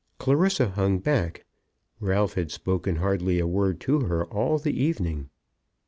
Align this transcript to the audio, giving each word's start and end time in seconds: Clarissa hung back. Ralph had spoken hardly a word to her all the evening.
Clarissa 0.17 0.69
hung 0.69 0.97
back. 0.97 1.45
Ralph 1.99 2.33
had 2.33 2.49
spoken 2.49 2.95
hardly 2.95 3.37
a 3.37 3.45
word 3.45 3.79
to 3.81 3.99
her 3.99 4.25
all 4.25 4.57
the 4.57 4.75
evening. 4.83 5.29